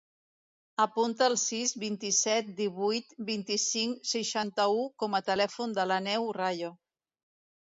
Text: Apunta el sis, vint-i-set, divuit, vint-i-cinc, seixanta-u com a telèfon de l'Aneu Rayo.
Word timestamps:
Apunta 0.83 1.25
el 1.31 1.35
sis, 1.41 1.73
vint-i-set, 1.83 2.49
divuit, 2.61 3.13
vint-i-cinc, 3.29 4.01
seixanta-u 4.13 4.83
com 5.05 5.19
a 5.19 5.23
telèfon 5.29 5.77
de 5.81 5.87
l'Aneu 5.91 6.27
Rayo. 6.41 6.73